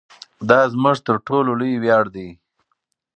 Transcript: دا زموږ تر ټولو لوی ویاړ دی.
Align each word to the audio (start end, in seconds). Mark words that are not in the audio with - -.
دا 0.49 0.59
زموږ 0.73 0.97
تر 1.07 1.15
ټولو 1.27 1.51
لوی 1.59 1.73
ویاړ 1.83 2.05
دی. 2.15 2.29